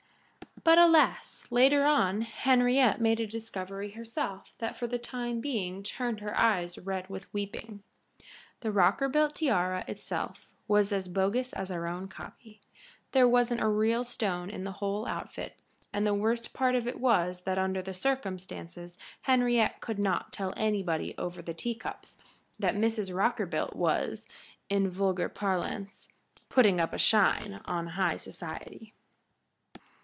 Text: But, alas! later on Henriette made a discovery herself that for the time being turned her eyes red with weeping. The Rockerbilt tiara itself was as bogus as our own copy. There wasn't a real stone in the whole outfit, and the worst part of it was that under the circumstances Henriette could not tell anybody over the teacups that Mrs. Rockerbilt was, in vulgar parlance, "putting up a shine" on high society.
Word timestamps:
But, 0.63 0.77
alas! 0.77 1.47
later 1.49 1.85
on 1.85 2.21
Henriette 2.21 3.01
made 3.01 3.19
a 3.19 3.25
discovery 3.25 3.91
herself 3.91 4.53
that 4.59 4.75
for 4.75 4.85
the 4.85 4.99
time 4.99 5.41
being 5.41 5.81
turned 5.81 6.19
her 6.19 6.39
eyes 6.39 6.77
red 6.77 7.09
with 7.09 7.33
weeping. 7.33 7.81
The 8.59 8.69
Rockerbilt 8.71 9.33
tiara 9.33 9.83
itself 9.87 10.47
was 10.67 10.93
as 10.93 11.07
bogus 11.07 11.51
as 11.53 11.71
our 11.71 11.87
own 11.87 12.07
copy. 12.07 12.61
There 13.11 13.27
wasn't 13.27 13.61
a 13.61 13.67
real 13.67 14.03
stone 14.03 14.51
in 14.51 14.63
the 14.63 14.73
whole 14.73 15.07
outfit, 15.07 15.59
and 15.91 16.05
the 16.05 16.13
worst 16.13 16.53
part 16.53 16.75
of 16.75 16.85
it 16.87 16.99
was 16.99 17.41
that 17.45 17.57
under 17.57 17.81
the 17.81 17.95
circumstances 17.95 18.99
Henriette 19.23 19.81
could 19.81 19.97
not 19.97 20.31
tell 20.31 20.53
anybody 20.55 21.15
over 21.17 21.41
the 21.41 21.55
teacups 21.55 22.19
that 22.59 22.75
Mrs. 22.75 23.11
Rockerbilt 23.11 23.75
was, 23.75 24.27
in 24.69 24.91
vulgar 24.91 25.27
parlance, 25.27 26.07
"putting 26.49 26.79
up 26.79 26.93
a 26.93 26.99
shine" 26.99 27.61
on 27.65 27.87
high 27.87 28.17
society. 28.17 28.93